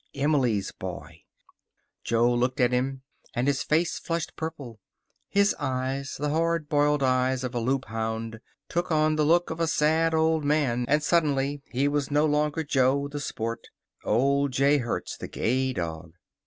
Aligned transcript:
Emily's 0.15 0.71
boy. 0.71 1.25
Jo 2.03 2.33
looked 2.33 2.59
at 2.59 2.71
him, 2.71 3.03
and 3.35 3.45
his 3.45 3.61
face 3.61 3.99
flushed 3.99 4.35
purple. 4.35 4.79
His 5.29 5.53
eyes, 5.59 6.15
the 6.19 6.31
hard 6.31 6.67
boiled 6.67 7.03
eyes 7.03 7.43
of 7.43 7.53
a 7.53 7.59
Loop 7.59 7.85
hound, 7.85 8.39
took 8.67 8.91
on 8.91 9.15
the 9.15 9.23
look 9.27 9.51
of 9.51 9.59
a 9.59 9.67
sad 9.67 10.15
old 10.15 10.43
man. 10.43 10.85
And 10.87 11.03
suddenly 11.03 11.61
he 11.69 11.87
was 11.87 12.09
no 12.09 12.25
longer 12.25 12.63
Jo, 12.63 13.09
the 13.09 13.19
sport; 13.19 13.67
old 14.03 14.53
J. 14.53 14.79
Hertz, 14.79 15.17
the 15.17 15.27
gay 15.27 15.71
dog. 15.71 16.13